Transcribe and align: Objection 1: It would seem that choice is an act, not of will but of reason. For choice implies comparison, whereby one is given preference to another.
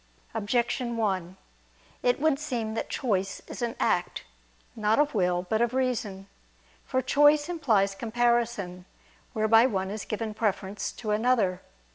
Objection 0.33 0.97
1: 0.97 1.37
It 2.01 2.19
would 2.19 2.39
seem 2.39 2.73
that 2.73 2.89
choice 2.89 3.39
is 3.45 3.61
an 3.61 3.75
act, 3.79 4.23
not 4.75 4.97
of 4.97 5.13
will 5.13 5.43
but 5.47 5.61
of 5.61 5.75
reason. 5.75 6.27
For 6.83 7.03
choice 7.03 7.47
implies 7.47 7.93
comparison, 7.93 8.85
whereby 9.33 9.67
one 9.67 9.91
is 9.91 10.05
given 10.05 10.33
preference 10.33 10.91
to 10.93 11.11
another. 11.11 11.61